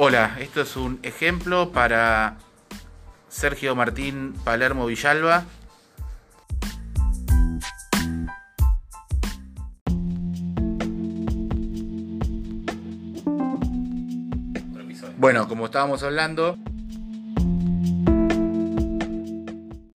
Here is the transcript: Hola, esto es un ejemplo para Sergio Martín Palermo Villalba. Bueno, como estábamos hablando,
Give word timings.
Hola, 0.00 0.36
esto 0.38 0.60
es 0.60 0.76
un 0.76 1.00
ejemplo 1.02 1.72
para 1.72 2.36
Sergio 3.28 3.74
Martín 3.74 4.32
Palermo 4.44 4.86
Villalba. 4.86 5.44
Bueno, 15.16 15.48
como 15.48 15.66
estábamos 15.66 16.04
hablando, 16.04 16.56